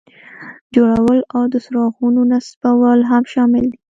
جوړول 0.75 1.19
او 1.35 1.41
د 1.51 1.55
څراغونو 1.65 2.19
نصبول 2.31 2.99
هم 3.11 3.23
شامل 3.33 3.63
دي. 3.71 3.77